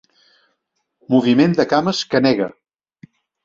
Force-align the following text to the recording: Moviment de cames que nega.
Moviment 1.15 1.55
de 1.61 1.67
cames 1.77 2.03
que 2.15 2.25
nega. 2.29 2.51